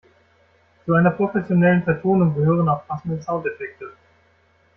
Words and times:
Zu 0.83 0.95
einer 0.95 1.11
professionellen 1.11 1.83
Vertonung 1.83 2.33
gehören 2.33 2.67
auch 2.67 2.87
passende 2.87 3.21
Soundeffekte. 3.21 3.93